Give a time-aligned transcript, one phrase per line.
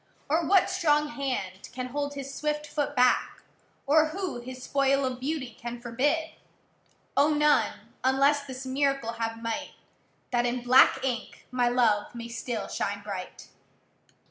[0.31, 3.43] Or what strong hand can hold his swift foot back?
[3.85, 6.31] Or who his spoil of beauty can forbid?
[7.15, 7.29] O!
[7.35, 9.73] none, unless this miracle have might,
[10.31, 13.49] That in black ink my love may still shine bright.